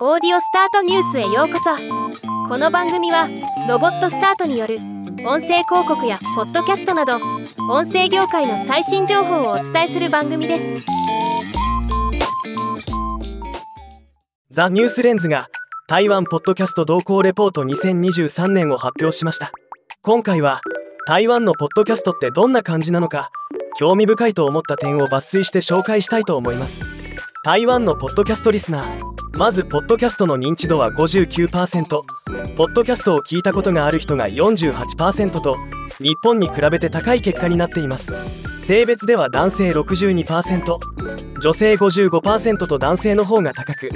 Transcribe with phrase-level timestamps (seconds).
[0.00, 1.70] オーディオスタートニュースへようこそ。
[2.48, 3.28] この番組は
[3.68, 4.78] ロボットスタートによる
[5.24, 7.20] 音声広告やポッドキャストなど
[7.70, 10.64] 音声業界の最新情報をお伝えする番組です。
[14.50, 15.46] ザ・ニュースレンズが
[15.86, 19.52] 台湾ポッドキャスト動向レポート2023年を発表しました。
[20.02, 20.60] 今回は
[21.06, 23.30] 台湾のポッドキャストってどんな感じなのか
[23.78, 26.82] 興味深いと思った点を抜粋して紹介したいと思います。
[27.44, 31.84] 台湾のポッドキャストリスナーまずポッドキャストの認知度は59%
[32.56, 35.56] ポッドキャストを聞いたことがある人が48%と
[35.98, 38.12] 日本に比べて高い結果になっています。
[38.64, 40.78] 性別では男性62%
[41.40, 43.90] 女性55%と男性の方が高く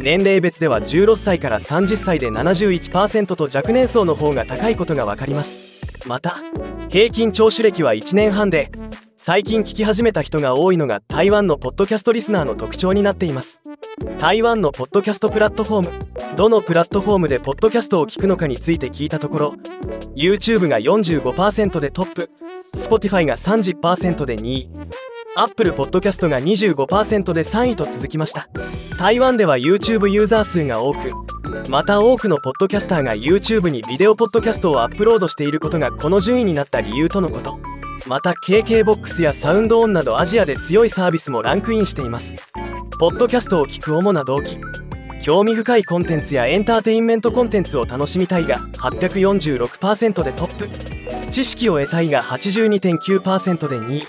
[0.00, 5.56] 年齢別では16歳から30歳で71%と若年層の方が高いことが分かります。
[6.06, 6.34] また
[6.88, 8.72] 平均聴取歴は1年半で
[9.16, 13.62] 最近聞き始めた人が多いのが台湾のポッドキャストリスナーの特徴になっています。
[14.18, 16.36] 台湾のポッドキャストプラットフォーム。
[16.36, 19.54] どのプラットフォームでポッドキャストを聞くのかについて聞いたところ
[20.16, 22.30] YouTube が45%でトップ。
[22.74, 24.70] Spotify が30%で2位。
[25.36, 28.48] Apple Podcast が25%で3位と続きました。
[28.98, 31.10] 台湾では YouTube ユーザー数が多く
[31.68, 37.58] また多くのポッドキャスターが YouTube にビデオポッドキャストをアップロードしていることがこの順位になった理由とのこと。
[38.06, 42.34] また KKBOX やサウンドオンなどアジアで強いサービスもランクインしています。
[43.00, 44.58] ポッドキャストを聞く主な動機。
[45.22, 51.30] 興味深いコンテンツやエンターテインメントコンテンツを楽しみたいが846%でトップ。
[51.30, 54.06] 知識を得たいが82.9%で2位。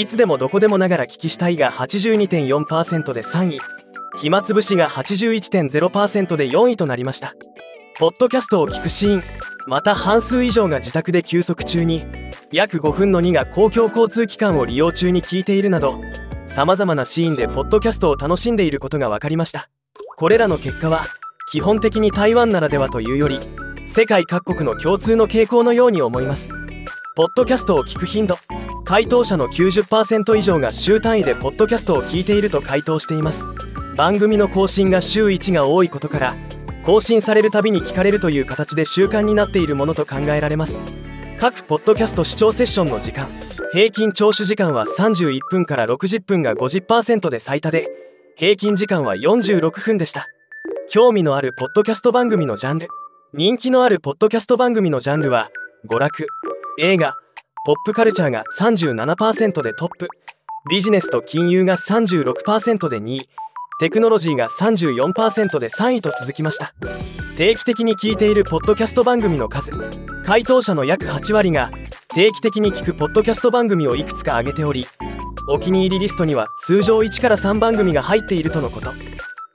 [0.00, 3.60] いつでもどこでもながら聞きしたいが82.4%で3位。
[4.20, 7.34] 暇つぶしが81.0%で4位となりました。
[7.98, 9.22] ポッドキャストを聞くシーン。
[9.66, 12.06] また半数以上が自宅で休息中に
[12.52, 16.00] 約5分の2が公共交通機関を利用中に聞いているなど
[16.54, 19.70] さまざまなシーンでポッドキャストを楽しんでいることが分かりました。
[20.18, 21.06] これらの結果は
[21.50, 23.40] 基本的に台湾ならではというより
[23.86, 26.50] 世界各国の共通の傾向のように思います。
[27.16, 28.36] ポッドキャストを聞く頻度
[28.84, 33.42] 回答者の90%以上が週単位でポッドキャストを聞いていると回答しています。
[33.96, 36.34] 番組の更新が週1が多いことから
[36.84, 40.78] 更新されるたびに聞かれるという形で習慣になっているものと考えられます。
[41.38, 43.26] 各ポッドキャスト視聴セッションの時間
[43.72, 47.88] 平均聴取時間は31分から60分が50%で最多で
[48.36, 50.26] 平均時間は46分でした。
[50.90, 52.88] 興味のあるポッドキャスト番組のジャンル
[53.32, 55.48] 人気のあるポッドキャスト番組のジャンルは
[55.88, 56.26] 娯楽
[56.78, 57.14] 映画
[57.64, 60.08] ポップカルチャーが37%でトップ
[60.68, 63.28] ビジネスと金融が36%で2位
[63.80, 66.74] テクノロジーが34%で3位と続きました。
[67.38, 69.72] 定期的に聞いているポッドキャスト番組の数
[70.26, 71.70] 回答者の約8割が
[72.14, 74.86] 定期的に聞くポッドキャスト番組をいくつか挙げており
[75.48, 78.92] お気に入りリストには通常1から3番組が入っているとのこと。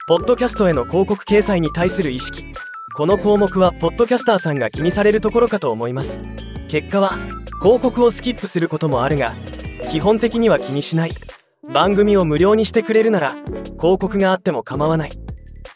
[0.08, 2.44] ポッドキャストへの広告掲載に対する意識。
[2.96, 6.20] この項目はポッドキャスターさんが気にされるところかと思います。
[6.68, 7.10] 結果は
[7.62, 9.34] 広告をスキップすることもあるが
[9.92, 11.12] 基本的には気にしない。
[11.72, 13.36] 番組を無料にしてくれるなら
[13.78, 15.10] 広告があっても構わない。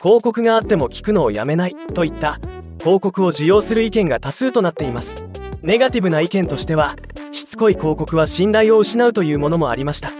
[0.00, 2.40] 広告があっても聞くのをやめないといった
[2.80, 5.31] 広告を受容する意見が多数となっています。
[5.62, 6.96] ネガティブな意見としては
[7.30, 10.10] しつこい広告は信頼を失うというものもありました。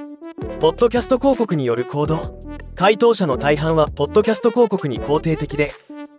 [0.60, 2.41] ポッドキャスト広告による行動。
[2.76, 5.72] 回答者の大半はポッドキャスト広告に肯定的で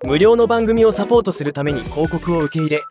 [0.04, 2.82] 無料の番組をサポートするために広告を受け入れ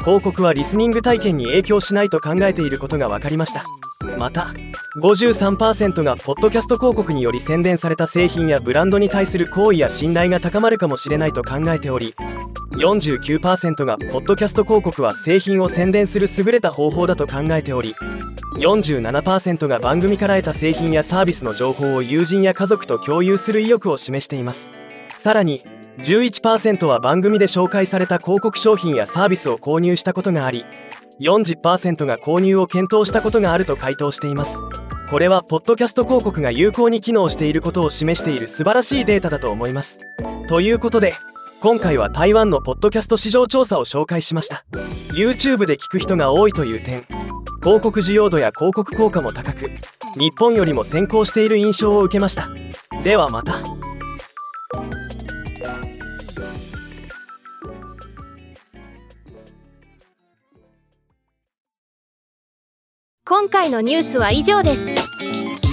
[0.00, 3.64] 広告はリスニング体験に影響しないと考えていることが分かりました。
[4.18, 4.46] また
[5.00, 12.14] 53%がポッドキャスト広告により宣伝された製品やブランドに対する好意や信頼が高まるかもしれないと考えており
[12.72, 17.94] 49%がポッドキャスト広告は製品を宣伝する優れた方法だと考えており
[18.56, 24.70] 47%が番組から得た製品やサービスの情報を友人や家族と共有する意欲を示しています。
[25.16, 25.64] さらに
[25.98, 30.64] 11%は番組で紹介された広告商品やサービスを購入したことがあり
[31.20, 34.58] 40%が購入を検討したことがあると回答しています。
[35.14, 40.00] これはポッドキャスト広告が有効に機能していることを示している素晴らしいデータだと思います。
[40.48, 41.14] ということで
[41.60, 44.64] 今回は台湾のポッドキャスト市場調査を紹介しました。
[45.12, 47.04] YouTube で聞く人が多いという点。
[47.62, 49.70] 広告需要度や広告効果も高く
[50.18, 52.50] 日本よりも先行している印象を受けました。
[53.04, 53.54] ではまた。
[63.24, 64.93] 今回のニュースは以上です。